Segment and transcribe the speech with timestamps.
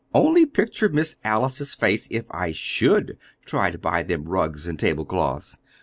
[0.15, 5.59] "Only picture Miss Alice's face if I should try to buy them rugs and tablecloths!